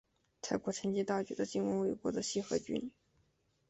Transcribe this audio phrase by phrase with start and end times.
[0.41, 2.89] 秦国趁机大举的进攻魏国的西河郡。